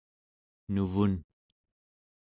[0.73, 1.13] nuvun